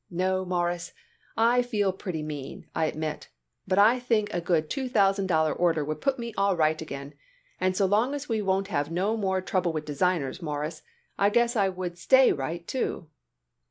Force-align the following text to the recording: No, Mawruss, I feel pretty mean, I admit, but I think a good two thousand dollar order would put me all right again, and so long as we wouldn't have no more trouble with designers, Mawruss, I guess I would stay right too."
No, 0.09 0.43
Mawruss, 0.43 0.93
I 1.37 1.61
feel 1.61 1.93
pretty 1.93 2.23
mean, 2.23 2.65
I 2.73 2.85
admit, 2.85 3.29
but 3.67 3.77
I 3.77 3.99
think 3.99 4.33
a 4.33 4.41
good 4.41 4.67
two 4.67 4.89
thousand 4.89 5.27
dollar 5.27 5.53
order 5.53 5.85
would 5.85 6.01
put 6.01 6.17
me 6.17 6.33
all 6.35 6.57
right 6.57 6.81
again, 6.81 7.13
and 7.59 7.77
so 7.77 7.85
long 7.85 8.15
as 8.15 8.27
we 8.27 8.41
wouldn't 8.41 8.69
have 8.69 8.89
no 8.89 9.15
more 9.15 9.41
trouble 9.41 9.73
with 9.73 9.85
designers, 9.85 10.41
Mawruss, 10.41 10.81
I 11.19 11.29
guess 11.29 11.55
I 11.55 11.69
would 11.69 11.99
stay 11.99 12.33
right 12.33 12.67
too." 12.67 13.11